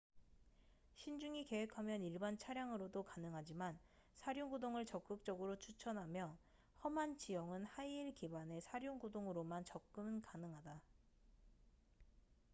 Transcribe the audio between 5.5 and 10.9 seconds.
추천하며 험한 지형은 하이힐 기반의 사륜구동으로만 접근 가능하다